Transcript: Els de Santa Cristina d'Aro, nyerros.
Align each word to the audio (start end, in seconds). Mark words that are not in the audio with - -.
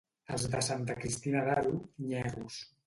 Els 0.35 0.45
de 0.53 0.61
Santa 0.69 0.95
Cristina 1.03 1.47
d'Aro, 1.51 1.79
nyerros. 2.09 2.61